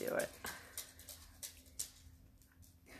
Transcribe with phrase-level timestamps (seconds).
[0.00, 0.30] do it.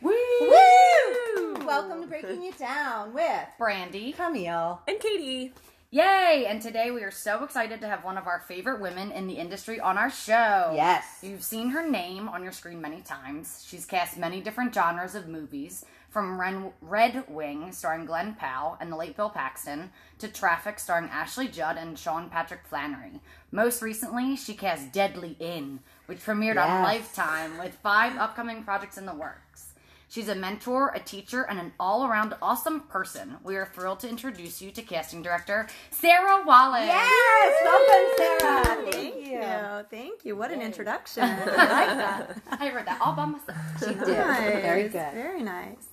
[0.01, 0.11] Woo!
[0.41, 1.65] Woo!
[1.65, 4.11] Welcome to Breaking It Down with Brandy.
[4.11, 4.81] Camille.
[4.87, 5.51] And Katie.
[5.89, 6.45] Yay!
[6.47, 9.33] And today we are so excited to have one of our favorite women in the
[9.33, 10.73] industry on our show.
[10.75, 11.03] Yes.
[11.23, 13.65] You've seen her name on your screen many times.
[13.67, 18.91] She's cast many different genres of movies, from Ren- Red Wing, starring Glen Powell and
[18.91, 23.21] the late Bill Paxton, to Trafficked, starring Ashley Judd and Sean Patrick Flanery.
[23.51, 29.05] Most recently, she cast Deadly In, which premiered on Lifetime with five upcoming projects in
[29.05, 29.73] the works.
[30.09, 33.37] She's a mentor, a teacher, and an all around awesome person.
[33.43, 36.85] We are thrilled to introduce you to casting director Sarah Wallace.
[36.85, 37.55] Yes!
[37.63, 38.91] Welcome, Sarah.
[38.91, 39.31] Thank you.
[39.31, 40.35] Yeah, thank you.
[40.35, 41.23] What an introduction.
[41.23, 42.41] I like that.
[42.59, 43.57] I read that all by myself.
[43.79, 44.17] She did.
[44.17, 44.61] Nice.
[44.61, 45.13] Very good.
[45.13, 45.87] Very nice.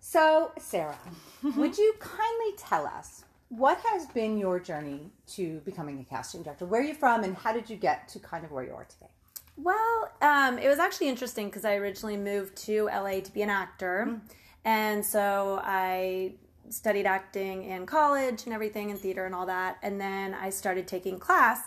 [0.00, 0.96] So, Sarah,
[1.42, 6.64] would you kindly tell us what has been your journey to becoming a casting director?
[6.64, 8.84] Where are you from, and how did you get to kind of where you are
[8.84, 9.10] today?
[9.56, 13.50] Well, um, it was actually interesting because I originally moved to LA to be an
[13.50, 14.20] actor.
[14.64, 16.34] And so I
[16.70, 19.78] studied acting in college and everything, and theater and all that.
[19.82, 21.60] And then I started taking class.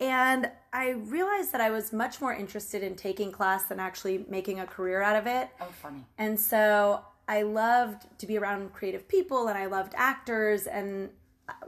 [0.00, 4.60] And I realized that I was much more interested in taking class than actually making
[4.60, 5.48] a career out of it.
[5.60, 6.04] Oh, funny.
[6.18, 11.10] And so I loved to be around creative people and I loved actors and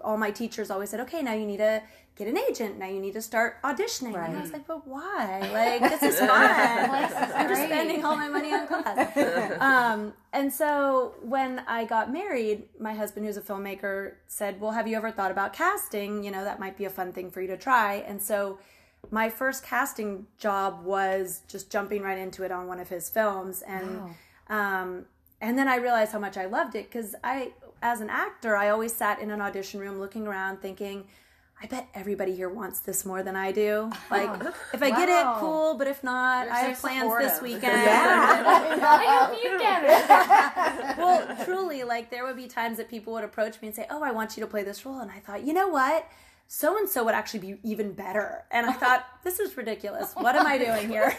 [0.03, 1.83] all my teachers always said, "Okay, now you need to
[2.25, 2.79] get an agent.
[2.79, 5.49] Now you need to start auditioning." And I was like, "But why?
[5.53, 6.31] Like this is fun.
[6.31, 9.17] I'm just spending all my money on class."
[9.61, 14.87] um, and so when I got married, my husband, who's a filmmaker, said, "Well, have
[14.87, 16.23] you ever thought about casting?
[16.25, 18.59] You know, that might be a fun thing for you to try." And so
[19.11, 23.63] my first casting job was just jumping right into it on one of his films
[23.63, 24.15] and
[24.49, 25.07] um,
[25.41, 28.69] and then I realized how much I loved it because I, as an actor, I
[28.69, 31.07] always sat in an audition room looking around thinking,
[31.63, 33.91] I bet everybody here wants this more than I do.
[34.11, 34.31] Like,
[34.73, 37.43] if I get it, cool, but if not, You're I so have plans this supportive.
[37.43, 37.91] weekend.
[37.91, 40.99] I hope you get it.
[40.99, 44.03] well, truly, like, there would be times that people would approach me and say, Oh,
[44.03, 45.01] I want you to play this role.
[45.01, 46.09] And I thought, you know what?
[46.49, 48.43] So and so would actually be even better.
[48.51, 50.15] And I thought, this is ridiculous.
[50.15, 51.15] What am I doing here?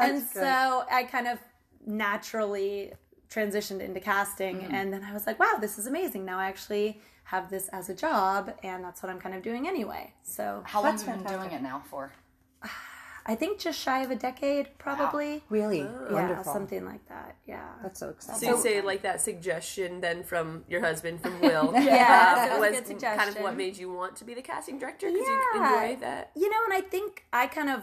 [0.00, 1.38] and so I kind of
[1.86, 2.92] naturally
[3.30, 4.74] transitioned into casting Mm-hmm.
[4.74, 6.24] and then I was like, wow, this is amazing.
[6.24, 9.66] Now I actually have this as a job and that's what I'm kind of doing
[9.66, 10.12] anyway.
[10.22, 12.12] So How long That's have you been doing it now for?
[13.26, 15.42] I think just shy of a decade, probably.
[15.48, 16.52] Really Yeah, wonderful.
[16.52, 17.36] something like that.
[17.46, 17.64] Yeah.
[17.82, 18.40] That's so exciting.
[18.50, 22.60] So you say like that suggestion then from your husband, from Will, Yeah, uh, it
[22.60, 25.10] was was a good kind of what made you want to be the casting director
[25.10, 25.38] because Yeah.
[25.54, 25.64] you
[25.94, 26.32] enjoy that.
[26.36, 27.80] You know, and I think I kind of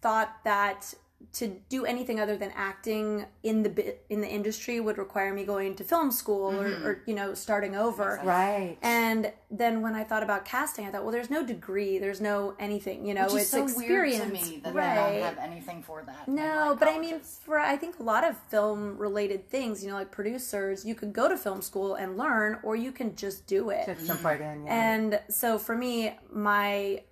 [0.00, 0.94] thought that
[1.32, 5.44] to do anything other than acting in the bi- in the industry would require me
[5.44, 6.86] going to film school or, mm-hmm.
[6.86, 8.20] or you know starting over.
[8.24, 8.76] right.
[8.82, 12.54] And then when I thought about casting, I thought, well, there's no degree, there's no
[12.58, 15.12] anything, you know, Which is it's so experience, weird to me that right?
[15.12, 16.26] they don't have anything for that.
[16.28, 19.96] No, but I mean, for I think a lot of film related things, you know,
[19.96, 23.70] like producers, you could go to film school and learn, or you can just do
[23.70, 23.86] it.
[23.86, 24.66] Just jump right in.
[24.66, 24.94] Yeah.
[24.94, 27.02] And so for me, my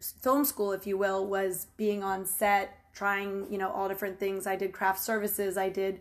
[0.00, 4.46] film school, if you will, was being on set, trying, you know, all different things.
[4.46, 6.00] I did craft services, I did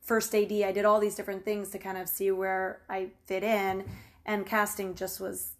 [0.00, 3.42] first AD, I did all these different things to kind of see where I fit
[3.42, 3.84] in.
[4.26, 5.52] And casting just was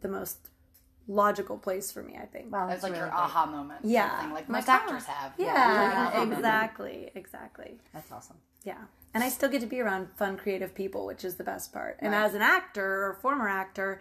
[0.00, 0.38] the most
[1.08, 2.52] logical place for me, I think.
[2.52, 3.20] wow, It's that's like really your great.
[3.20, 3.80] aha moment.
[3.84, 4.10] Yeah.
[4.10, 4.74] something like My most God.
[4.82, 5.32] actors have.
[5.38, 7.78] Yeah, exactly, exactly.
[7.92, 8.36] That's awesome.
[8.64, 8.78] Yeah.
[9.12, 11.96] And I still get to be around fun, creative people, which is the best part.
[12.00, 12.24] And Right.
[12.24, 14.00] as an actor or former actor,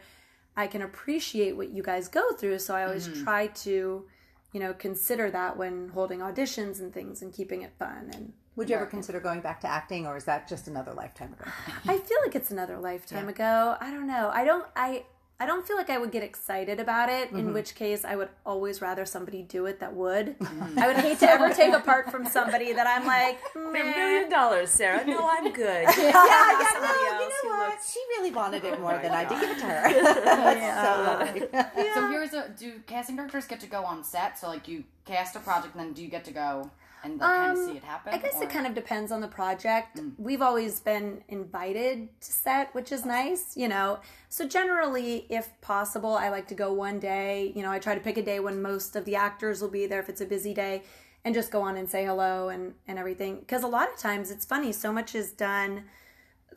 [0.59, 2.59] I can appreciate what you guys go through.
[2.59, 3.23] So I always mm-hmm.
[3.23, 4.05] try to,
[4.51, 8.11] you know, consider that when holding auditions and things and keeping it fun.
[8.13, 11.31] And Would you ever consider going back to acting, or is that just another lifetime
[11.31, 11.49] ago?
[11.87, 13.77] I feel like it's another lifetime ago.
[13.79, 14.31] I don't know.
[14.33, 15.05] I don't, I,
[15.41, 17.53] I don't feel like I would get excited about it, in mm-hmm.
[17.53, 20.37] which case I would always rather somebody do it that would.
[20.37, 20.77] Mm.
[20.77, 24.29] I would hate to ever take a part from somebody that I'm like, a million
[24.29, 25.05] dollars, Sarah.
[25.05, 25.83] No, I'm good.
[25.97, 27.69] yeah, yeah, Somebody no, you know what?
[27.69, 29.39] looks- She really wanted it more my than I did.
[29.39, 30.03] Give it to her.
[30.03, 31.85] That's so lovely.
[31.93, 34.37] So here's a do casting directors get to go on set?
[34.37, 36.69] So like you cast a project, and then do you get to go
[37.03, 38.13] and like, kind of see it happen?
[38.13, 39.99] Um, I guess or- it kind of depends on the project.
[40.17, 43.99] We've always been invited to set, which is nice, you know.
[44.29, 47.51] So generally, if possible, I like to go one day.
[47.55, 49.85] You know, I try to pick a day when most of the actors will be
[49.85, 50.83] there if it's a busy day
[51.25, 54.31] and just go on and say hello and and everything because a lot of times
[54.31, 55.83] it's funny so much is done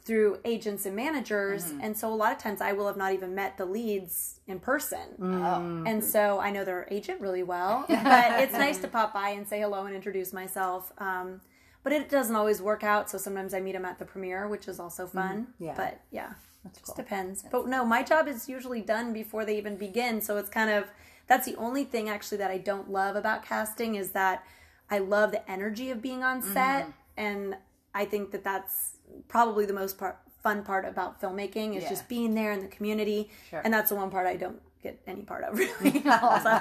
[0.05, 1.81] through agents and managers mm-hmm.
[1.81, 4.59] and so a lot of times I will have not even met the leads in
[4.59, 4.99] person.
[5.21, 5.85] Oh.
[5.87, 9.47] And so I know their agent really well, but it's nice to pop by and
[9.47, 10.93] say hello and introduce myself.
[10.99, 11.41] Um,
[11.85, 14.69] but it doesn't always work out, so sometimes I meet them at the premiere, which
[14.69, 15.19] is also mm-hmm.
[15.19, 15.47] fun.
[15.59, 15.75] Yeah.
[15.77, 16.33] But yeah,
[16.65, 17.05] That's just cool.
[17.05, 17.45] depends.
[17.51, 20.87] But no, my job is usually done before they even begin, so it's kind of
[21.29, 24.45] that's the only thing actually that I don't love about casting is that
[24.91, 26.91] I love the energy of being on set, mm-hmm.
[27.17, 27.57] and
[27.95, 28.97] I think that that's
[29.29, 31.89] probably the most part, fun part about filmmaking is Yeah.
[31.91, 33.61] just being there in the community, Sure.
[33.65, 36.03] and that's the one part I don't get any part of really.
[36.23, 36.61] also.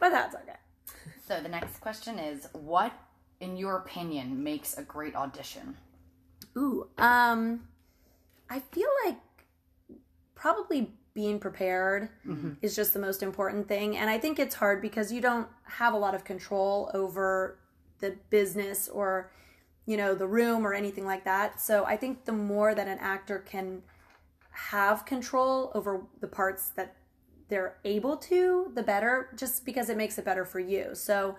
[0.00, 0.56] but that's okay.
[1.26, 2.92] So the next question is what
[3.40, 5.76] in your opinion makes a great audition?
[6.56, 7.68] Ooh, um,
[8.50, 9.18] I feel like
[10.34, 12.08] probably being prepared
[12.62, 15.92] is just the most important thing, and I think it's hard because you don't have
[15.92, 17.58] a lot of control over
[17.98, 19.30] the business or
[19.88, 21.58] you know the room or anything like that.
[21.58, 23.82] So I think the more that an actor can
[24.50, 26.94] have control over the parts that
[27.48, 30.90] they're able to, the better, just because it makes it better for you.
[30.92, 31.36] So,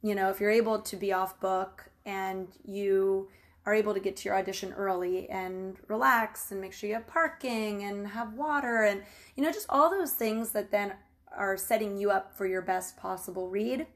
[0.00, 3.28] you know, if you're able to be off book and you
[3.66, 7.06] are able to get to your audition early and relax and make sure you have
[7.06, 9.02] parking and have water and,
[9.36, 10.94] you know, just all those things that then
[11.36, 13.86] are setting you up for your best possible read.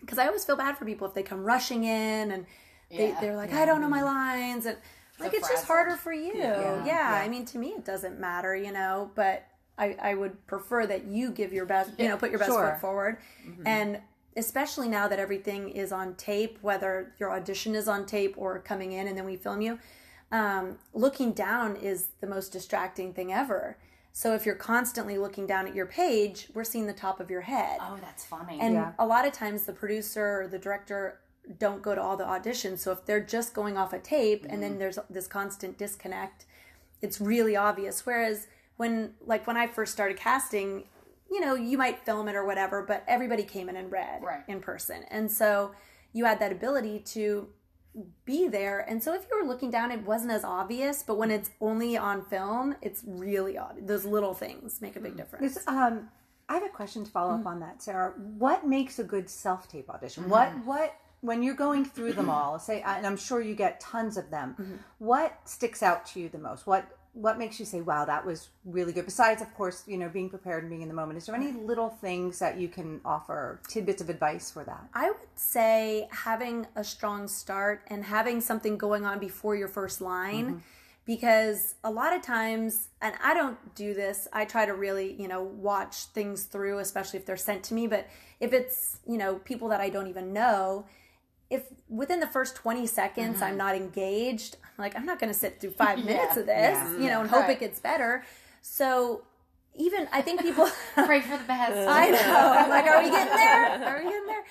[0.00, 2.46] Because I always feel bad for people if they come rushing in and
[2.96, 3.20] they, Yeah.
[3.20, 4.66] they're like, I don't know my lines.
[4.66, 4.76] And
[5.18, 6.32] like, it's just harder for you.
[6.34, 6.84] Yeah.
[6.84, 7.20] Yeah.
[7.22, 9.44] I mean, to me, it doesn't matter, you know, but
[9.78, 12.70] I, I would prefer that you give your best, you know, put your best Sure.
[12.72, 13.18] foot forward.
[13.64, 14.00] And
[14.36, 18.92] especially now that everything is on tape, whether your audition is on tape or coming
[18.92, 19.78] in and then we film you,
[20.30, 23.76] um, looking down is the most distracting thing ever.
[24.14, 27.40] So if you're constantly looking down at your page, we're seeing the top of your
[27.42, 27.78] head.
[27.80, 28.58] Oh, that's funny.
[28.60, 28.92] And Yeah.
[28.98, 31.18] a lot of times the producer or the director
[31.58, 32.78] don't go to all the auditions.
[32.78, 34.80] So if they're just going off a tape and then mm-hmm.
[34.80, 36.44] there's this constant disconnect,
[37.00, 38.06] it's really obvious.
[38.06, 38.46] Whereas
[38.76, 40.84] when like when I first started casting,
[41.30, 44.42] you know, you might film it or whatever, but everybody came in and read Right.
[44.48, 45.04] in person.
[45.10, 45.72] And so
[46.12, 47.48] you had that ability to
[48.24, 48.80] be there.
[48.80, 51.96] And so if you were looking down, it wasn't as obvious, but when it's only
[51.96, 53.86] on film, it's really obvious.
[53.86, 55.18] Those little things make a big mm.
[55.18, 55.54] difference.
[55.54, 56.08] This, um,
[56.48, 57.46] I have a question to follow up mm.
[57.46, 58.14] on that, Sarah.
[58.16, 60.28] What makes a good self tape audition?
[60.28, 60.64] What mm.
[60.64, 62.58] what when you're going through them all?
[62.58, 64.54] Say, and I'm sure you get tons of them.
[64.60, 64.74] Mm-hmm.
[64.98, 66.66] What sticks out to you the most?
[66.66, 69.04] What what makes you say, "Wow, that was really good"?
[69.04, 71.18] Besides, of course, you know, being prepared and being in the moment.
[71.18, 74.88] Is there any little things that you can offer tidbits of advice for that?
[74.94, 80.00] I would say having a strong start and having something going on before your first
[80.00, 80.46] line.
[80.46, 80.58] Mm-hmm.
[81.04, 85.26] Because a lot of times, and I don't do this, I try to really, you
[85.26, 87.88] know, watch things through, especially if they're sent to me.
[87.88, 88.06] But
[88.38, 90.86] if it's, you know, people that I don't even know,
[91.52, 93.58] if within the first 20 seconds I'm mm-hmm.
[93.58, 97.20] not engaged, like, I'm not going to sit through five minutes of this, you know,
[97.20, 97.50] and hope Right.
[97.50, 98.24] it gets better.
[98.62, 99.22] So
[99.74, 100.68] even, I think people.
[100.94, 101.76] Pray for the best.
[101.88, 102.52] I know.
[102.58, 103.88] I'm like, are we getting there?
[103.88, 104.44] Are we getting there?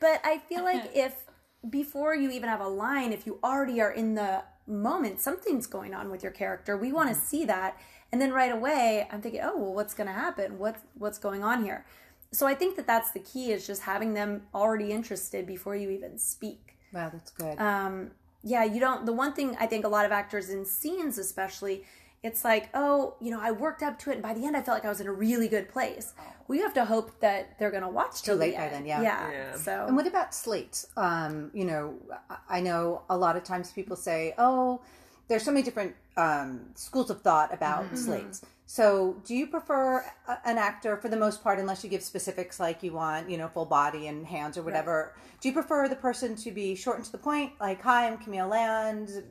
[0.00, 1.24] But I feel like if
[1.68, 5.94] before you even have a line, if you already are in the moment, something's going
[5.94, 6.76] on with your character.
[6.76, 7.24] We want to mm-hmm.
[7.24, 7.76] see that.
[8.12, 10.58] And then right away, I'm thinking, oh, well, what's going to happen?
[10.58, 11.84] What's what's going on here?
[12.32, 15.90] So I think that that's the key is just having them already interested before you
[15.90, 16.76] even speak.
[16.92, 17.58] Wow, that's good.
[17.58, 18.12] Um,
[18.42, 19.04] yeah, you don't.
[19.06, 21.84] The one thing I think a lot of actors in scenes, especially,
[22.22, 24.62] it's like, oh, you know, I worked up to it, and by the end, I
[24.62, 26.12] felt like I was in a really good place.
[26.46, 28.86] Well, you have to hope that they're going to watch till late the by then,
[28.86, 29.02] yeah.
[29.02, 29.30] yeah.
[29.30, 29.56] Yeah.
[29.56, 30.86] So And what about slates?
[30.96, 31.94] Um, you know,
[32.28, 34.80] I- I know a lot of times people say, "Oh,
[35.28, 38.42] there's so many different um, schools of thought about slates."
[38.72, 42.60] So, do you prefer a- an actor, for the most part, unless you give specifics
[42.60, 45.12] like you want, you know, full body and hands or whatever?
[45.40, 48.16] Do you prefer the person to be short and to the point, like, "Hi, I'm
[48.16, 49.24] Camille Land,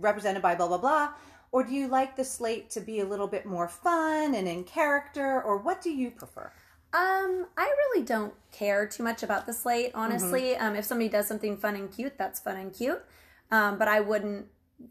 [0.00, 1.12] represented by blah blah blah,"
[1.52, 4.64] or do you like the slate to be a little bit more fun and in
[4.64, 6.50] character, or what do you prefer?
[6.94, 10.54] Um, I really don't care too much about the slate, honestly.
[10.54, 10.68] Mm-hmm.
[10.68, 13.04] Um, if somebody does something fun and cute, that's fun and cute.
[13.50, 14.46] Um, but I wouldn't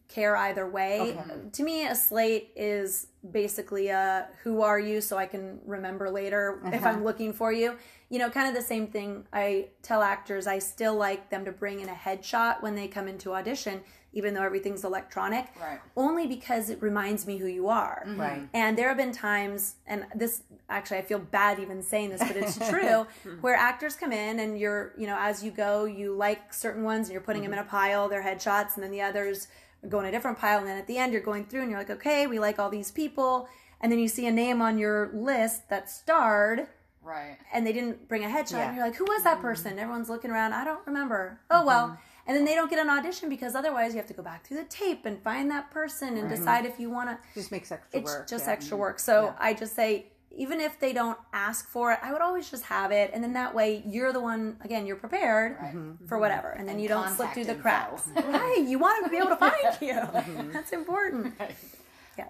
[0.08, 1.18] care either way.
[1.54, 6.62] To me, a slate is basically a who are you so I can remember later
[6.66, 6.90] if Uh-huh.
[6.90, 7.76] I'm looking for you.
[8.10, 10.48] You know, kind of the same thing I tell actors.
[10.48, 13.82] I still like them to bring in a headshot when they come into audition,
[14.14, 15.48] even though everything's electronic.
[15.60, 15.80] Right.
[15.98, 18.04] Only because it reminds me who you are.
[18.08, 18.22] Mm-hmm.
[18.22, 18.50] Right.
[18.54, 22.38] And there have been times, and this actually, I feel bad even saying this, but
[22.38, 23.42] it's true, mm-hmm.
[23.42, 27.08] where actors come in and you're, you know, as you go, you like certain ones
[27.08, 27.60] and you're putting them mm-hmm.
[27.62, 29.48] in a pile, they're headshots, and then the others
[29.90, 30.60] go in a different pile.
[30.60, 32.70] And then at the end, you're going through and you're like, okay, we like all
[32.70, 33.15] these people.
[33.82, 36.68] And then you see a name on your list that starred
[37.04, 37.38] Right.
[37.54, 38.52] and they didn't bring a headshot.
[38.54, 38.68] Yeah.
[38.68, 39.72] And you're like, who was that person?
[39.72, 39.80] Mm-hmm.
[39.80, 40.54] Everyone's looking around.
[40.54, 41.40] I don't remember.
[41.52, 41.90] Oh, well.
[41.90, 41.96] Mm-hmm.
[42.28, 44.58] And then they don't get an audition because otherwise you have to go back through
[44.58, 48.00] the tape and find that person and decide if you want to Just makes extra
[48.00, 48.28] it's work.
[48.28, 48.54] just yeah.
[48.54, 48.98] extra work.
[48.98, 52.64] So I just say, even if they don't ask for it, I would always just
[52.66, 54.58] have it, and then that way you're the one.
[54.62, 56.06] Again, you're prepared mm-hmm.
[56.08, 58.28] for whatever, and then you don't slip through the contact cracks.
[58.28, 58.66] right?
[58.68, 60.52] You want to be able to find you.
[60.52, 61.36] That's important.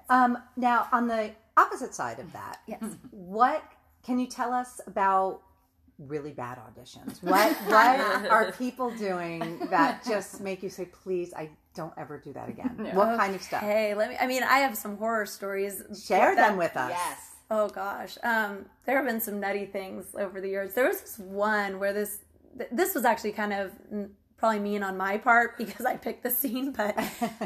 [0.10, 2.84] Um, now, on the opposite side of that, Yes.
[3.12, 3.64] what
[4.04, 5.42] can you tell us about
[5.98, 7.22] really bad auditions?
[7.24, 12.34] What what are people doing that just make you say, please, I don't ever do
[12.34, 12.90] that again?
[12.94, 13.62] What kind of stuff?
[13.62, 14.18] Hey, let me.
[14.20, 15.82] I mean, I have some horror stories.
[16.06, 16.92] Share that- them with us.
[16.92, 17.20] Yes.
[17.52, 20.74] Oh gosh, um, there have been some nutty things over the years.
[20.74, 22.18] There was this one where this
[22.58, 23.72] th- this was actually kind of
[24.38, 26.98] probably mean on my part because I picked the scene, but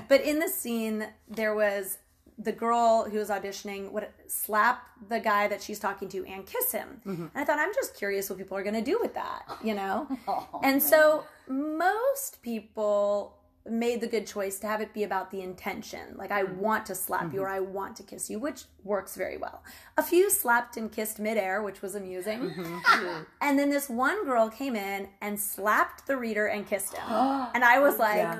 [0.07, 1.97] but in the scene there was
[2.41, 6.71] the girl who was auditioning would slap the guy that she's talking to and kiss
[6.71, 7.23] him, mm-hmm.
[7.23, 9.73] and I thought I'm just curious what people are going to do with that, you
[9.73, 10.07] know.
[10.27, 15.41] Oh, and so most people made the good choice to have it be about the
[15.41, 16.15] intention.
[16.15, 16.59] Like, I mm-hmm.
[16.59, 17.55] want to slap you or mm-hmm.
[17.55, 19.63] I want to kiss you, which works very well.
[19.97, 22.53] A few slapped and kissed midair, which was amusing.
[23.41, 27.05] and then this one girl came in and slapped the reader and kissed him.
[27.09, 28.37] and I was oh, like,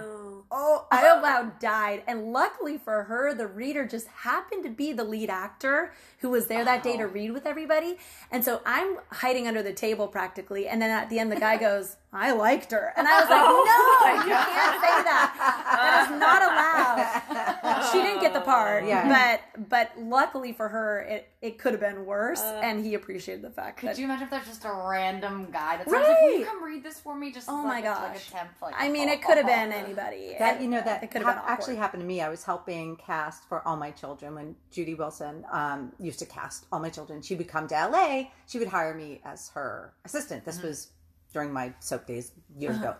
[0.52, 2.02] Oh, I about died.
[2.08, 6.48] And luckily for her, the reader just happened to be the lead actor who was
[6.48, 7.98] there that day to read with everybody.
[8.32, 10.68] And so I'm hiding under the table practically.
[10.68, 12.94] And then at the end, the guy goes, I liked her.
[12.98, 13.64] And I was like, oh.
[13.66, 15.36] no, you can't say that.
[15.70, 17.56] That is not allowed.
[17.92, 18.86] She didn't get the part.
[18.86, 19.08] Yeah.
[19.56, 22.42] But but luckily for her, it, it could have been worse.
[22.42, 25.50] Uh, and he appreciated the fact that Could you imagine if there's just a random
[25.52, 27.86] guy that's like, "Will you come read this for me?" Just Oh as, my like,
[27.86, 29.78] a- like a temp, like, I mean, oh, it could have oh, been oh.
[29.78, 30.36] anybody.
[30.38, 31.78] That you know that it could have been actually awkward.
[31.78, 32.22] happened to me.
[32.22, 36.66] I was helping cast for All My Children when Judy Wilson um, used to cast
[36.72, 37.22] All My Children.
[37.22, 38.30] She would come to LA.
[38.48, 40.46] She would hire me as her assistant.
[40.46, 40.68] This mm-hmm.
[40.68, 40.90] was
[41.34, 42.90] during my soap days years uh-huh.
[42.90, 42.96] ago,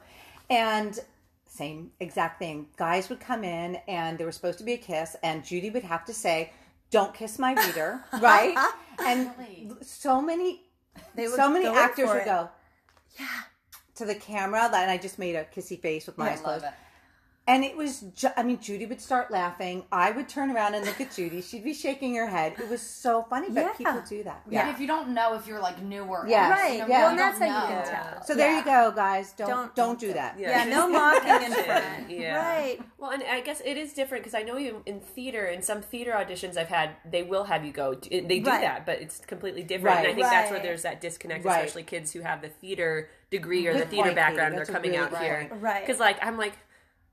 [0.50, 1.00] and
[1.50, 2.68] same exact thing.
[2.78, 5.84] Guys would come in and there was supposed to be a kiss, and Judy would
[5.84, 6.54] have to say,
[6.92, 8.56] "Don't kiss my reader," right?
[9.06, 9.70] And Really?
[9.82, 10.64] so many
[11.16, 12.50] They would so many actors would go,
[13.20, 13.26] yeah,
[13.96, 16.66] to the camera, and I just made a kissy face with my eyes closed.
[16.66, 16.72] it.
[17.48, 19.84] And it was, ju- I mean, Judy would start laughing.
[19.92, 21.42] I would turn around and look at Judy.
[21.42, 22.54] She'd be shaking her head.
[22.60, 23.74] It was so funny, but Yeah.
[23.74, 24.44] people do that.
[24.52, 26.52] And if you don't know if you're like newer, Yes.
[26.52, 26.74] Right.
[26.74, 27.00] you know, Yeah.
[27.00, 27.82] Well, you and that's how don't you know.
[27.82, 28.24] can tell.
[28.24, 29.32] So there you go, guys.
[29.32, 30.38] Don't don't, Don't- do that.
[30.38, 32.10] Yeah, no mocking in front.
[32.12, 32.38] Yeah.
[32.38, 32.80] Right.
[33.00, 35.82] Well, and I guess it is different because I know even in theater, in some
[35.82, 37.96] theater auditions I've had, they will have you go.
[37.96, 38.62] They do Right.
[38.62, 39.98] that, but it's completely different.
[39.98, 40.16] And I Right.
[40.16, 40.64] think that's where Right.
[40.68, 41.56] there's that disconnect, Right.
[41.66, 44.38] especially kids who have the theater degree or the theater point, background.
[44.38, 44.50] Katie.
[44.52, 45.62] They're That's a coming really out good here, point.
[45.64, 45.82] Right.
[45.84, 46.54] Because like I'm like,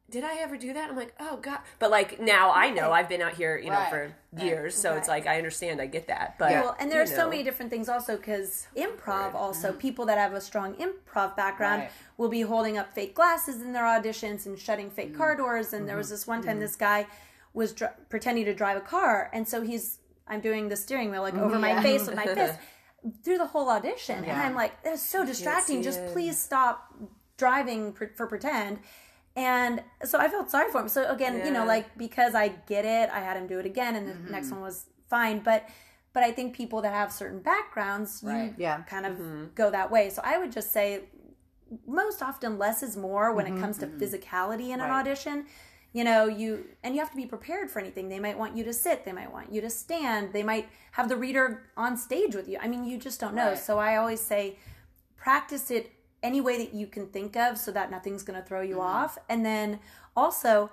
[0.08, 0.90] did I ever do that?
[0.90, 1.58] I'm like, oh god.
[1.78, 2.92] But like now I know.
[2.92, 3.90] I've been out here, you know, Right.
[3.90, 6.36] for years, so it's like I understand, I get that.
[6.38, 6.60] But Yeah.
[6.62, 9.78] Well, and there are so many different things also because improv also mm-hmm.
[9.78, 11.90] people that have a strong improv background Right.
[12.16, 15.18] will be holding up fake glasses in their auditions and shutting fake mm-hmm.
[15.18, 15.72] car doors.
[15.72, 16.14] And there was mm-hmm.
[16.14, 17.06] this one time this guy
[17.52, 19.28] was dr- pretending to drive a car.
[19.32, 19.98] And so he's
[20.28, 22.58] I'm doing the steering wheel like over my face with my fist
[23.24, 24.24] through the whole audition.
[24.24, 25.82] And I'm like that's so distracting.
[25.82, 26.12] Just it.
[26.12, 26.92] please stop
[27.36, 28.78] driving pr- for pretend
[29.36, 30.88] and so I felt sorry for him.
[30.88, 33.94] So again, you know, like because I get it, I had him do it again,
[33.96, 34.32] and the Mm-hmm.
[34.32, 35.40] next one was fine.
[35.40, 35.68] But
[36.14, 38.82] but I think people that have certain backgrounds, you Yeah.
[38.84, 39.44] kind of Mm-hmm.
[39.54, 40.08] go that way.
[40.10, 41.02] So I would just say,
[41.86, 43.58] most often, less is more when Mm-hmm.
[43.58, 45.46] it comes to physicality in an audition.
[45.92, 48.08] You know, you and you have to be prepared for anything.
[48.08, 49.04] They might want you to sit.
[49.04, 50.32] They might want you to stand.
[50.32, 52.58] They might have the reader on stage with you.
[52.60, 53.48] I mean, you just don't know.
[53.50, 53.58] Right.
[53.58, 54.58] So I always say,
[55.16, 55.92] practice it
[56.26, 58.96] any way that you can think of so that nothing's going to throw you mm-hmm.
[59.02, 59.18] off.
[59.28, 59.78] And then
[60.16, 60.70] also,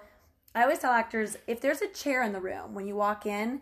[0.55, 3.61] I always tell actors if there's a chair in the room when you walk in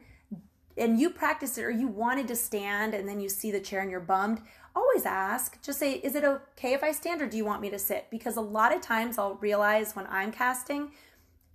[0.78, 3.82] and you practiced it or you wanted to stand and then you see the chair
[3.82, 4.42] and you're bummed,
[4.74, 5.62] always ask.
[5.62, 8.08] Just say, is it okay if I stand or do you want me to sit?
[8.10, 10.92] Because a lot of times I'll realize when I'm casting,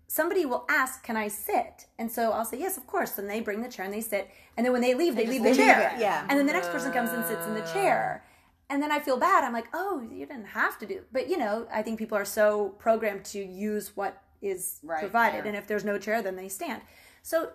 [0.07, 3.41] somebody will ask, "Can I sit?" And so I'll say, "Yes, of course." And they
[3.41, 4.31] bring the chair and they sit.
[4.57, 5.93] And then when they leave, they, just leave the leave chair.
[5.95, 6.27] it, yeah.
[6.29, 8.25] And then the next person comes and sits in the chair.
[8.69, 9.45] And then I feel bad.
[9.45, 12.25] I'm like, "Oh, you didn't have to do." But you know, I think people are
[12.25, 15.47] so programmed to use what is Right, provided, fair.
[15.47, 16.83] and if there's no chair, then they stand.
[17.23, 17.51] So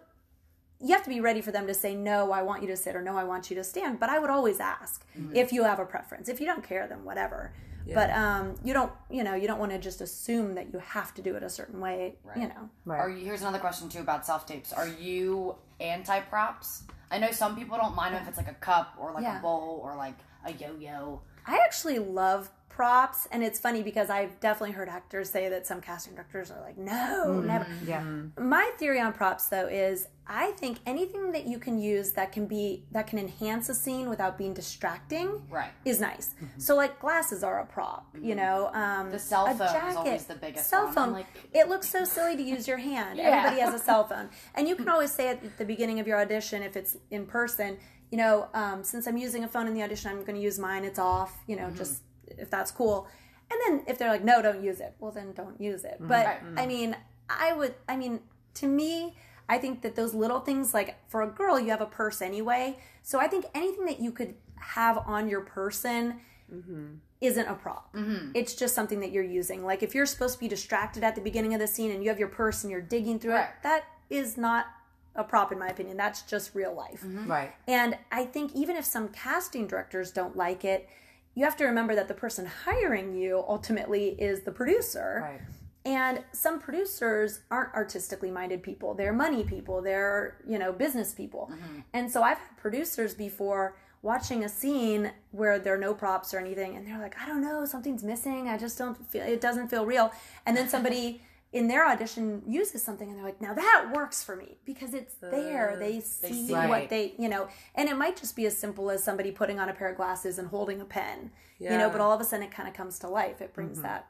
[0.80, 2.96] you have to be ready for them to say no i want you to sit
[2.96, 5.36] or no i want you to stand but i would always ask Mm-hmm.
[5.36, 7.54] if you have a preference if you don't care then whatever
[7.94, 11.14] but um you don't you know you don't want to just assume that you have
[11.14, 14.26] to do it a certain way you know Are you, here's another question too about
[14.26, 14.74] self tapes.
[14.74, 16.82] Are you anti props?
[17.12, 19.38] I know some people don't mind if it's like a cup or like Yeah.
[19.38, 21.22] a bowl or like a yo yo.
[21.46, 25.82] i actually love props and it's funny because i've definitely heard actors say that some
[25.82, 27.48] casting directors are like no mm-hmm.
[27.48, 27.68] never.
[27.86, 28.04] Yeah.
[28.40, 32.46] my theory on props though is i think anything that you can use that can
[32.46, 35.70] be that can enhance a scene without being distracting Right.
[35.84, 36.34] is nice.
[36.36, 36.60] Mm-hmm.
[36.60, 38.38] So like glasses are a prop you mm-hmm.
[38.38, 41.12] know um The cell phone is jacket, always the biggest cell phone.
[41.12, 43.20] like- it looks so silly to use your hand.
[43.30, 44.30] Everybody has a cell phone.
[44.56, 47.78] And you can always say at the beginning of your audition if it's in person
[48.12, 50.60] you know um, since i'm using a phone in the audition i'm going to use
[50.60, 51.78] mine it's off you know mm-hmm.
[51.78, 53.08] just if that's cool
[53.50, 56.08] and then if they're like no don't use it well then don't use it mm-hmm.
[56.08, 56.40] but Right.
[56.58, 56.96] i mean
[57.30, 58.20] i would i mean
[58.56, 59.16] to me
[59.50, 62.78] i think that those little things like for a girl you have a purse anyway
[63.02, 66.20] so i think anything that you could have on your person
[66.54, 66.94] mm-hmm.
[67.20, 67.94] isn't a prop.
[68.36, 69.64] It's just something that you're using.
[69.66, 72.10] Like if you're supposed to be distracted at the beginning of the scene and you
[72.10, 73.46] have your purse and you're digging through Right.
[73.46, 74.68] it, that is not
[75.16, 75.98] a prop in my opinion.
[75.98, 77.02] That's just real life.
[77.02, 77.30] Mm-hmm.
[77.30, 77.54] Right.
[77.68, 80.88] And I think even if some casting directors don't like it,
[81.36, 85.22] you have to remember that the person hiring you ultimately is the producer.
[85.24, 85.42] Right.
[85.84, 88.94] And some producers aren't artistically minded people.
[88.94, 89.82] They're money people.
[89.82, 91.50] They're, you know, business people.
[91.52, 91.80] Mm-hmm.
[91.94, 96.40] And so I've had producers before watching a scene where there are no props or
[96.40, 98.48] anything and they're like, I don't know, something's missing.
[98.48, 100.12] I just don't feel it doesn't feel real.
[100.46, 101.22] And then somebody
[101.54, 105.16] in their audition uses something and they're like, now that works for me because it's
[105.16, 105.76] there.
[105.80, 109.04] They see see what they, you know, and it might just be as simple as
[109.04, 111.32] somebody putting on a pair of glasses and holding a pen,
[111.74, 113.42] you know, but all of a sudden it kind of comes to life.
[113.42, 114.08] It brings that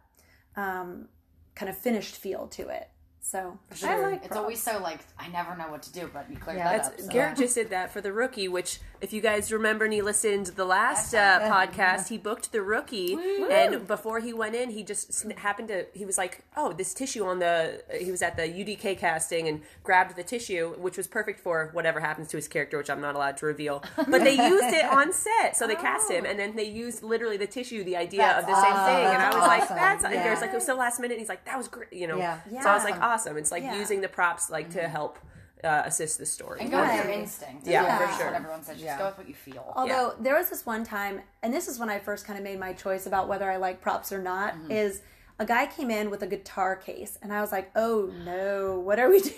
[0.55, 1.07] um,
[1.55, 2.89] kind of finished feel to it.
[3.23, 4.35] So I like It's props.
[4.41, 6.99] always so like I never know what to do, but you cleared Yeah, that up.
[6.99, 10.03] so- Garrett just did that for the rookie, which, if you guys remember and you
[10.03, 13.17] listened to the last uh, podcast, he booked the rookie,
[13.49, 15.85] and before he went in, he just happened to.
[15.93, 19.61] He was like, "Oh, this tissue on the." He was at the UDK casting and
[19.83, 23.13] grabbed the tissue, which was perfect for whatever happens to his character, which I'm not
[23.15, 23.83] allowed to reveal.
[23.97, 27.37] But they used it on set, so they cast him, and then they used literally
[27.37, 29.69] the tissue, the idea That's of the same thing, and I was like.
[29.69, 30.23] "That's." And Yeah.
[30.23, 32.17] Garrett's like, "It was so last minute." And he's like, "That was great," you know.
[32.17, 32.39] Yeah.
[32.61, 33.10] So I was like, Yeah.
[33.11, 33.75] "Awesome!" It's like Yeah.
[33.75, 35.19] using the props like to help
[35.63, 36.59] uh, assist the story.
[36.61, 37.67] and go with your instinct.
[37.67, 38.33] Yeah, That's for what sure.
[38.35, 38.75] everyone says.
[38.77, 38.97] Just Yeah.
[38.97, 39.71] go with what you feel.
[39.75, 42.59] Although there was this one time, and this is when I first kind of made
[42.59, 44.71] my choice about whether I like props or not, Mm-hmm.
[44.71, 45.01] is
[45.37, 48.97] a guy came in with a guitar case, and I was like, oh no, what
[48.99, 49.35] are we doing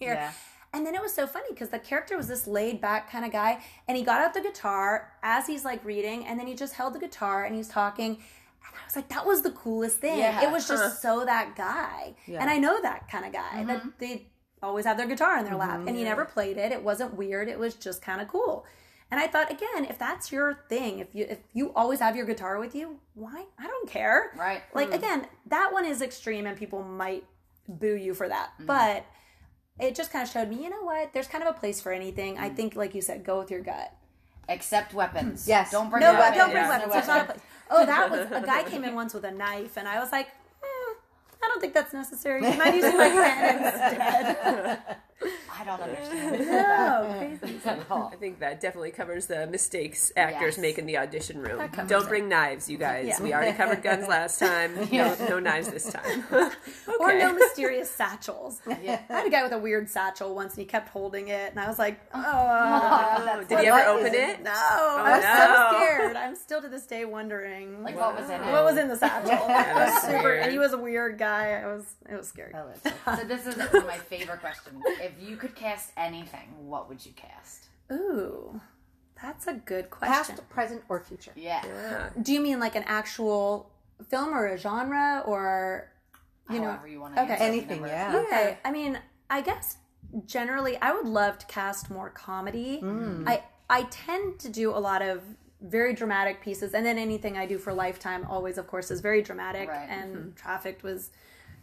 [0.00, 0.14] here?
[0.14, 0.32] Yeah.
[0.72, 3.30] And then it was so funny because the character was this laid back kind of
[3.32, 6.74] guy, and he got out the guitar as he's like reading, and then he just
[6.74, 8.18] held the guitar and he's talking.
[8.72, 10.18] And I was like, that was the coolest thing.
[10.18, 10.42] Yeah.
[10.48, 12.14] It was just so that guy.
[12.26, 14.26] And I know that kind of guy that they
[14.62, 15.80] always have their guitar in their lap.
[15.86, 16.72] And he never played it.
[16.72, 17.48] It wasn't weird.
[17.48, 18.64] It was just kind of cool.
[19.10, 22.26] And I thought, again, if that's your thing, if you if you always have your
[22.26, 23.44] guitar with you, why?
[23.56, 24.32] I don't care.
[24.36, 24.62] Right.
[24.74, 27.24] Like again, that one is extreme, and people might
[27.68, 28.50] boo you for that.
[28.54, 28.66] Mm-hmm.
[28.66, 29.06] But
[29.78, 31.12] it just kind of showed me, you know what?
[31.12, 32.34] There's kind of a place for anything.
[32.36, 32.40] Mm.
[32.40, 33.92] I think, like you said, go with your gut.
[34.48, 35.46] Except weapons.
[35.46, 35.70] Yes.
[35.70, 36.36] Don't bring No, weapons.
[36.36, 36.68] don't bring Yeah.
[36.68, 36.92] weapons.
[36.92, 37.40] There's not a place.
[37.70, 40.28] Oh, that was a guy came in once with a knife, and I was like,
[40.62, 40.92] hmm,
[41.42, 42.42] I don't think that's necessary.
[42.44, 44.78] You mind using my pen instead?
[45.58, 46.38] I don't understand.
[46.46, 47.60] no, crazy.
[47.90, 50.58] I think that definitely covers the mistakes actors Yes.
[50.58, 51.68] make in the audition room.
[51.86, 52.08] Don't it.
[52.08, 53.06] bring knives, you guys.
[53.06, 53.22] Yeah.
[53.22, 54.74] We already covered guns last time.
[54.92, 56.24] No, no knives this time.
[57.00, 58.60] Or no mysterious satchels.
[58.82, 59.00] Yeah.
[59.08, 61.60] I had a guy with a weird satchel once, and he kept holding it, and
[61.60, 62.22] I was like, oh.
[62.22, 64.14] Oh, did he ever open it?
[64.14, 64.42] it?
[64.42, 65.70] No, oh, I was no.
[65.70, 66.16] so scared.
[66.16, 68.52] I'm still to this day wondering Like what was in it?
[68.52, 69.32] what was in the satchel.
[69.32, 71.48] It was super, and he was a weird guy.
[71.60, 72.52] It was it was scary.
[72.54, 74.82] Oh, so So this is one of my favorite questions.
[75.00, 77.66] If you could cast anything, what would you cast?
[77.92, 78.60] Ooh,
[79.22, 80.36] that's a good question.
[80.36, 81.32] Past, present, or future.
[81.36, 81.62] Yeah.
[81.64, 82.10] Yeah.
[82.20, 83.70] Do you mean like an actual
[84.08, 85.90] film or a genre or
[86.50, 86.78] you know?
[86.88, 87.32] You want to okay.
[87.32, 87.44] answer.
[87.44, 88.22] Anything, never- yeah.
[88.26, 88.98] Okay, I mean,
[89.30, 89.76] I guess
[90.26, 92.80] generally I would love to cast more comedy.
[93.26, 95.22] I I tend to do a lot of
[95.62, 99.22] very dramatic pieces, and then anything I do for Lifetime always, of course, is very
[99.22, 99.68] dramatic.
[99.68, 99.88] Right.
[99.88, 101.10] And Trafficked was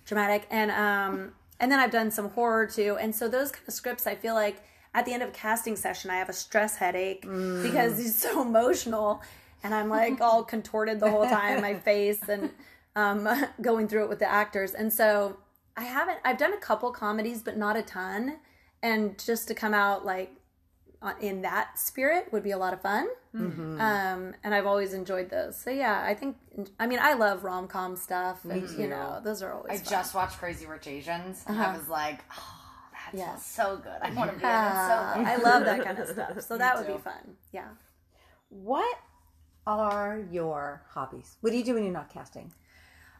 [0.05, 3.73] dramatic, and um, and then I've done some horror too, and so those kind of
[3.73, 4.57] scripts, I feel like
[4.93, 8.41] at the end of a casting session, I have a stress headache because he's so
[8.41, 9.21] emotional,
[9.63, 12.49] and I'm like all contorted the whole time, my face, and
[12.97, 13.29] um,
[13.61, 15.37] going through it with the actors, and so
[15.77, 16.19] I haven't.
[16.25, 18.39] I've done a couple comedies, but not a ton.
[18.81, 20.35] And just to come out like
[21.21, 23.07] in that spirit would be a lot of fun.
[23.35, 23.79] Mm-hmm.
[23.81, 25.59] Um, and I've always enjoyed those.
[25.59, 26.37] So yeah, I think.
[26.79, 29.71] I mean, I love rom com stuff, and you know, those are always.
[29.71, 29.89] I fun.
[29.89, 32.43] just watched Crazy Rich Asians, and I was like, oh,
[32.93, 33.35] that's Yeah.
[33.35, 33.99] so good.
[34.01, 35.21] I want to be in it Uh, so.
[35.21, 36.41] I love that kind of stuff.
[36.41, 37.35] So that would be fun.
[37.51, 37.69] Yeah.
[38.49, 38.97] What
[39.65, 41.37] are your hobbies?
[41.41, 42.53] What do you do when you're not casting?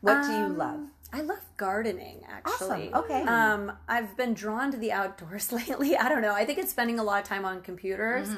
[0.01, 0.79] What do you Um, love?
[1.13, 2.91] I love gardening actually.
[2.91, 3.03] Awesome.
[3.05, 3.21] Okay.
[3.21, 5.95] Um, I've been drawn to the outdoors lately.
[5.95, 6.33] I don't know.
[6.33, 8.29] I think it's spending a lot of time on computers.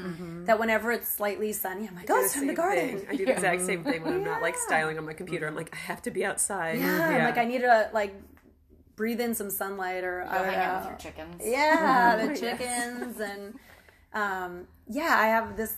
[0.46, 3.00] That whenever it's slightly sunny, I'm like, oh, do it's the time to same garden.
[3.00, 3.08] thing.
[3.10, 5.48] I do the exact same thing when I'm not like styling on my computer.
[5.48, 6.80] I'm like, I have to be outside.
[6.80, 8.14] Yeah, I'm like I need to like
[8.98, 11.42] breathe in some sunlight or Go don't hang out with your chickens.
[11.44, 13.54] Yeah, the chickens and
[14.14, 15.78] um, yeah, I have this.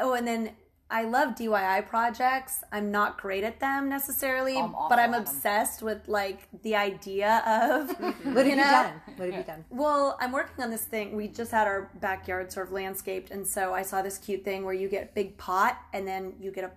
[0.00, 0.50] Oh, and then
[0.88, 2.62] I love DIY projects.
[2.70, 6.76] I'm not great at them necessarily, oh, I'm awful but I'm obsessed with like the
[6.76, 7.90] idea of.
[8.36, 8.62] What have you know?
[8.62, 9.00] done?
[9.16, 9.64] What have you done?
[9.70, 11.16] Well, I'm working on this thing.
[11.16, 14.64] We just had our backyard sort of landscaped, and so I saw this cute thing
[14.64, 16.70] where you get a big pot and then you get a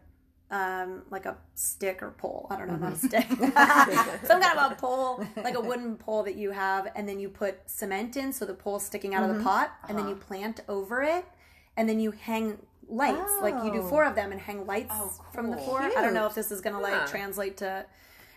[0.51, 2.47] um like a stick or pole.
[2.49, 3.07] I don't know, not a mm-hmm.
[3.07, 3.27] stick.
[4.27, 7.29] Some kind of a pole, like a wooden pole that you have, and then you
[7.29, 9.43] put cement in so the pole's sticking out of the mm-hmm.
[9.43, 10.15] pot, and then uh-huh.
[10.15, 11.25] you plant over it,
[11.77, 12.57] and then you hang
[12.89, 13.31] lights.
[13.41, 13.87] Like you do Oh.
[13.87, 15.65] four of them and hang lights Oh, from the cool.
[15.65, 15.81] floor.
[15.83, 17.05] I don't know if this is gonna like Yeah.
[17.05, 17.85] translate to.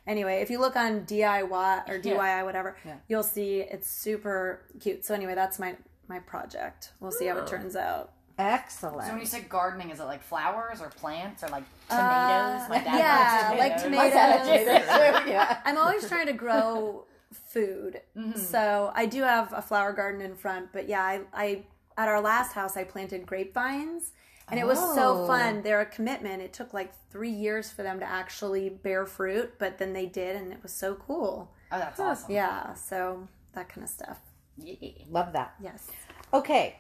[0.07, 2.95] Anyway, if you look on DIY or DIY whatever, Yeah.
[3.09, 5.05] you'll see it's super cute.
[5.05, 5.77] So anyway, that's my
[6.09, 6.93] my project.
[7.01, 8.13] We'll see how it turns out.
[8.39, 9.05] Excellent.
[9.07, 12.69] So when you say gardening, is it like flowers or plants or like tomatoes?
[12.69, 13.97] My dad Uh, yeah, loves like tomatoes.
[13.97, 14.47] My tomatoes.
[14.47, 14.83] did it
[15.25, 15.61] too, yeah.
[15.65, 18.01] I'm always trying to grow food.
[18.35, 21.65] So I do have a flower garden in front, but yeah, I, I
[21.97, 24.13] at our last house I planted grapevines
[24.51, 25.27] and it was so Oh.
[25.27, 25.63] fun.
[25.63, 26.43] They're a commitment.
[26.43, 30.37] It took like 3 years for them to actually bear fruit, but then they did
[30.37, 31.51] and it was so cool.
[31.71, 32.31] Oh, that's awesome.
[32.33, 34.19] Yeah, so that kind of stuff.
[34.59, 34.75] Yeah.
[35.11, 35.55] Love that.
[35.61, 35.89] Yes.
[36.35, 36.77] Okay,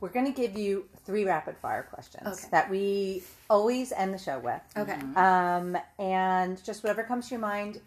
[0.00, 2.48] we're going to give you three rapid fire questions Okay.
[2.52, 4.60] that we always end the show with.
[4.76, 4.98] Okay.
[5.16, 7.80] Um, and just whatever comes to your mind,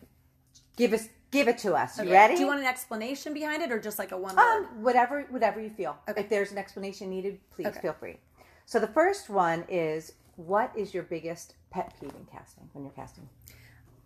[0.76, 1.98] give us give it to us.
[1.98, 2.36] You ready?
[2.36, 4.84] Do you want an explanation behind it or just like a one um, word?
[4.84, 5.98] whatever whatever you feel.
[6.10, 6.20] Okay.
[6.20, 7.80] If there's an explanation needed, please Okay.
[7.80, 8.20] feel free.
[8.66, 12.94] So the first one is what is your biggest pet peeve in casting when you're
[12.94, 13.28] casting?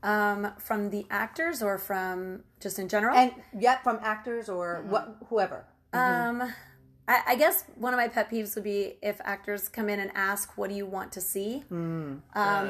[0.03, 3.15] Um, from the actors or from just in general?
[3.15, 5.65] And yep, from actors or what whoever.
[5.93, 6.53] Um,
[7.07, 10.11] I, I guess one of my pet peeves would be if actors come in and
[10.15, 12.21] ask, "What do you want to see?" Um,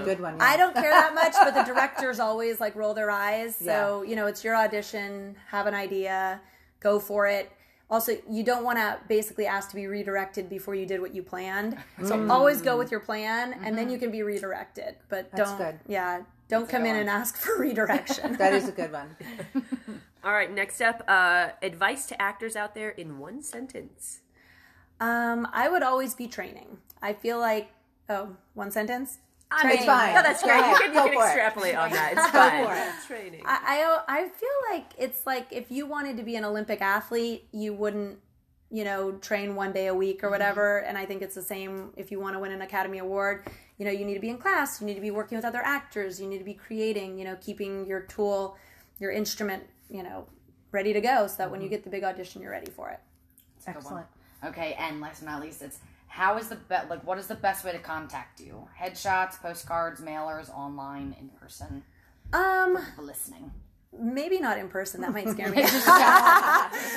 [0.04, 0.38] Good one.
[0.42, 3.56] I don't care that much, but the directors always like roll their eyes.
[3.56, 5.36] So you know, it's your audition.
[5.50, 6.42] Have an idea,
[6.80, 7.52] go for it.
[7.90, 11.22] Also, you don't want to basically ask to be redirected before you did what you
[11.22, 11.78] planned.
[12.04, 14.96] So always go with your plan, and then you can be redirected.
[15.08, 15.80] But That's don't, good.
[15.88, 18.38] yeah, don't come in and ask for redirection.
[18.38, 19.16] That is a good one.
[20.24, 24.22] All right, next up, uh, advice to actors out there in one sentence.
[25.00, 26.78] Um, I would always be training.
[27.02, 27.70] I feel like
[28.10, 29.20] oh, one sentence.
[29.56, 30.14] I It's fine.
[30.14, 30.60] No, that's great.
[30.60, 30.72] ahead.
[30.72, 31.28] You can, you Go can for it.
[31.28, 32.14] extrapolate on that.
[32.14, 32.66] It's Go fine.
[32.66, 33.08] for it.
[33.08, 33.42] Training.
[33.46, 37.48] I, I I feel like it's like if you wanted to be an Olympic athlete,
[37.52, 38.20] you wouldn't,
[38.70, 40.32] you know, train one day a week or mm-hmm.
[40.32, 40.80] whatever.
[40.80, 43.48] And I think it's the same if you want to win an Academy Award.
[43.78, 44.80] You know, you need to be in class.
[44.82, 46.20] You need to be working with other actors.
[46.20, 47.18] You need to be creating.
[47.18, 48.58] You know, keeping your tool,
[49.00, 50.28] your instrument, you know,
[50.72, 51.76] ready to go, so that when you mm-hmm.
[51.76, 53.00] get the big audition, you're ready for it.
[53.66, 53.84] Good one.
[53.84, 54.08] Excellent.
[54.44, 55.80] Okay, and last but not least, it's
[56.16, 56.90] how is the best?
[56.90, 58.68] like what is the best way to contact you?
[58.82, 61.84] Headshots, postcards, mailers, online, in person.
[62.32, 63.52] Um, For listening.
[64.00, 65.02] maybe not in person.
[65.02, 65.62] That might scare me.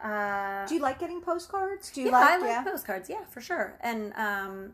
[0.03, 1.91] uh, Do you like getting postcards?
[1.91, 2.63] Do you yeah, like I like yeah?
[2.63, 3.09] postcards.
[3.09, 3.77] Yeah, for sure.
[3.79, 4.73] And um,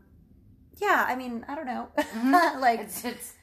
[0.82, 1.88] yeah, I mean, I don't know,
[2.60, 3.41] like It's it's a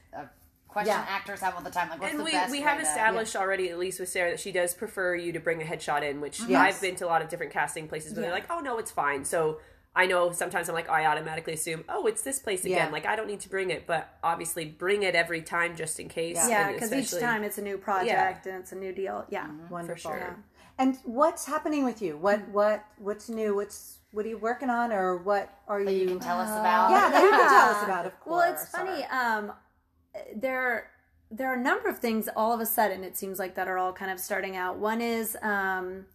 [0.68, 1.06] question Yeah.
[1.08, 1.88] actors have all the time.
[1.90, 4.08] Like, what's and the we, best we way have to- established already, at least with
[4.08, 6.52] Sarah, that she does prefer you to bring a headshot in, which mm-hmm.
[6.52, 6.74] Yes.
[6.76, 8.30] I've been to a lot of different casting places where Yeah.
[8.30, 9.24] they're like, oh, no, it's fine.
[9.24, 9.60] So
[9.96, 12.86] I know sometimes I'm like, I automatically assume, oh, it's this place again.
[12.86, 12.92] Yeah.
[12.92, 16.08] Like, I don't need to bring it, but obviously bring it every time just in
[16.08, 16.36] case.
[16.36, 16.48] Yeah.
[16.48, 19.24] yeah, because each time it's a new project and it's a new deal.
[19.28, 19.46] Yeah.
[19.46, 19.68] Mm-hmm.
[19.70, 20.12] Wonderful.
[20.12, 20.36] sure.
[20.78, 22.16] And what's happening with you?
[22.16, 23.56] What what what's new?
[23.56, 26.06] What's what are you working on, or what are that you you?
[26.06, 26.90] can tell us about.
[26.92, 28.06] yeah, that you can tell us uh, about.
[28.06, 28.40] Of course.
[28.40, 29.04] Well, it's funny.
[29.06, 29.52] Um,
[30.34, 30.90] there
[31.30, 33.76] there are a number of things all of a sudden it seems like that are
[33.78, 34.78] all kind of starting out.
[34.78, 36.06] One is um,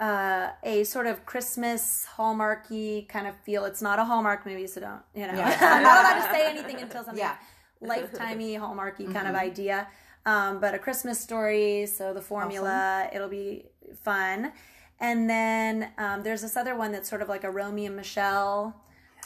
[0.00, 3.64] uh, a sort of Christmas hallmarky kind of feel.
[3.64, 5.38] It's not a Hallmark movie, so don't you know?
[5.38, 5.56] Yeah.
[5.60, 7.36] I'm not allowed to say anything until something Yeah.
[7.82, 9.88] lifetimey hallmarky kind of idea.
[10.26, 13.66] Um, but a Christmas story, so the formula, it'll be
[14.02, 14.52] fun.
[15.00, 18.76] And then um, there's this other one that's sort of like a Romeo and Michelle.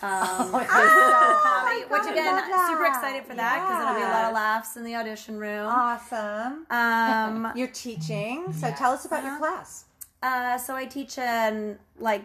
[0.02, 4.34] Um, comedy, which God, again, super excited for that because it'll be a lot of
[4.34, 5.66] laughs in the audition room.
[5.66, 6.66] awesome.
[6.70, 9.84] Um, You're teaching, so tell us about your class.
[10.22, 12.24] uh, so I teach an like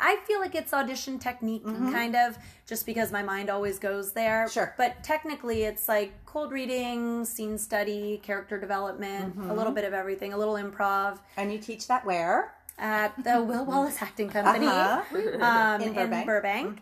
[0.00, 4.48] I feel like it's audition technique kind of just because my mind always goes there.
[4.50, 4.74] Sure.
[4.76, 10.32] But technically it's like cold reading, scene study, character development, a little bit of everything,
[10.32, 12.53] a little improv And you teach that where?
[12.78, 15.44] At the Will Wallace Acting Company Uh-huh.
[15.44, 16.26] um, In in Burbank.
[16.26, 16.80] Burbank.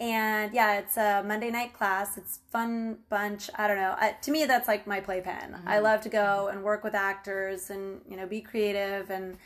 [0.00, 2.16] And yeah, it's a Monday night class.
[2.18, 3.48] It's fun bunch.
[3.54, 3.94] I don't know.
[3.96, 5.56] I, to me, that's like my playpen.
[5.64, 9.36] I love to go and work with actors and you know be creative and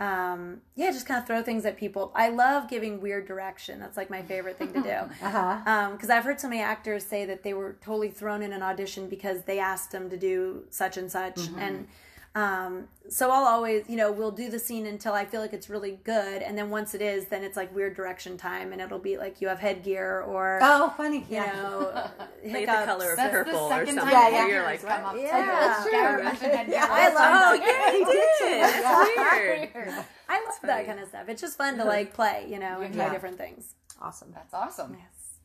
[0.00, 2.12] um, yeah, just kind of throw things at people.
[2.14, 3.80] I love giving weird direction.
[3.80, 4.98] That's like my favorite thing to do.
[5.26, 5.90] Uh-huh.
[5.92, 9.08] Because I've heard so many actors say that they were totally thrown in an audition
[9.08, 11.58] because they asked them to do such and such, Mm-hmm.
[11.58, 11.88] and
[12.34, 15.70] um, so I'll always, you know, we'll do the scene until I feel like it's
[15.70, 18.98] really good, and then once it is, then it's like weird direction time, and it'll
[18.98, 21.18] be like you have headgear or Oh, funny.
[21.18, 21.52] you Yeah.
[21.52, 22.10] know
[22.52, 23.96] Like the color of That's purple the or something.
[23.96, 24.46] time Yeah, yeah, yeah.
[24.48, 25.16] You're like, come up.
[25.18, 25.30] Yeah.
[25.30, 26.68] That's Gary.
[26.72, 27.66] Yeah, I love Oh, that.
[27.66, 28.84] yeah, he did.
[28.84, 30.04] That's weird.
[30.28, 31.28] I love that kind of stuff.
[31.28, 33.74] It's just fun to like play, you know, and try different things.
[34.02, 34.32] Awesome.
[34.34, 34.96] That's awesome.
[34.98, 35.38] Yes.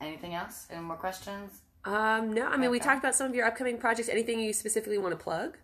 [0.00, 0.66] Anything else?
[0.70, 1.60] Any more questions?
[1.84, 4.08] Um, no, I mean, we talked about some of your upcoming projects.
[4.08, 5.56] Anything you specifically want to plug?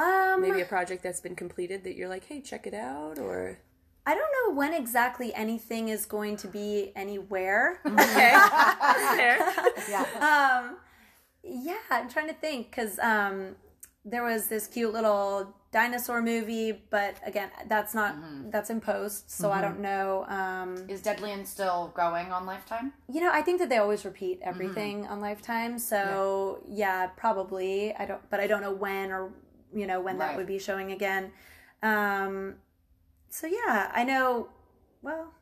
[0.00, 3.58] Um, Maybe a project that's been completed that you're like, hey, check it out, or
[4.06, 7.80] I don't know when exactly anything is going to be anywhere.
[7.86, 9.16] okay, That's
[9.86, 9.98] fair.
[10.22, 10.78] um,
[11.44, 13.56] yeah, I'm trying to think because um,
[14.04, 18.16] there was this cute little dinosaur movie, but again, that's not
[18.50, 20.24] that's in post, so I don't know.
[20.28, 22.92] Um, Is Deadly and still going on Lifetime?
[23.12, 27.08] you know, I think that they always repeat everything on Lifetime, so yeah.
[27.16, 27.94] probably.
[27.94, 29.30] I don't, but I don't know when or
[29.74, 31.32] you know when that would be showing again.
[31.82, 32.56] Um,
[33.28, 34.48] so yeah, I know.
[35.02, 35.32] Well,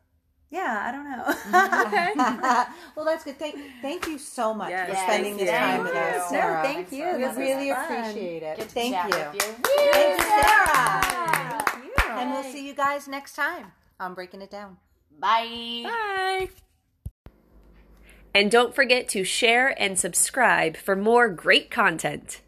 [0.50, 2.64] yeah, I don't know.
[2.96, 3.38] Well, that's good.
[3.38, 5.56] Thank, thank you so much Yes, for thank spending this you.
[5.56, 6.36] time with us, you.
[6.36, 6.62] Sarah.
[6.62, 7.04] No, thank you.
[7.04, 7.84] We This was really fun.
[7.84, 8.56] appreciate it.
[8.56, 9.16] Get to Thank chat you.
[9.16, 9.52] with you.
[9.92, 11.64] Thank you, Sarah.
[11.66, 12.10] Thank you.
[12.10, 14.78] And we'll see you guys next time on Breaking It Down.
[15.18, 15.82] Bye.
[15.84, 16.48] Bye.
[18.34, 22.40] And don't forget to share and subscribe for more great content.